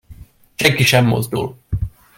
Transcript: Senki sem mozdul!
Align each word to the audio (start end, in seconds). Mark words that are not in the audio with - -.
Senki 0.57 0.83
sem 0.83 1.05
mozdul! 1.05 1.57